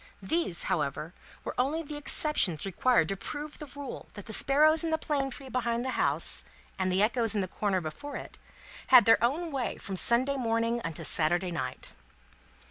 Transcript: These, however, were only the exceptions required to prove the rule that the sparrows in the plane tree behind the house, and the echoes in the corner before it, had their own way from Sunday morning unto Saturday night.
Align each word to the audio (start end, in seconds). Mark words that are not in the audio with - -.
These, 0.23 0.63
however, 0.63 1.13
were 1.43 1.53
only 1.59 1.83
the 1.83 1.95
exceptions 1.95 2.65
required 2.65 3.07
to 3.09 3.15
prove 3.15 3.59
the 3.59 3.67
rule 3.67 4.09
that 4.15 4.25
the 4.25 4.33
sparrows 4.33 4.83
in 4.83 4.89
the 4.89 4.97
plane 4.97 5.29
tree 5.29 5.47
behind 5.47 5.85
the 5.85 5.91
house, 5.91 6.43
and 6.79 6.91
the 6.91 7.03
echoes 7.03 7.35
in 7.35 7.41
the 7.41 7.47
corner 7.47 7.81
before 7.81 8.15
it, 8.15 8.39
had 8.87 9.05
their 9.05 9.23
own 9.23 9.51
way 9.51 9.77
from 9.77 9.95
Sunday 9.95 10.37
morning 10.37 10.81
unto 10.83 11.03
Saturday 11.03 11.51
night. 11.51 11.93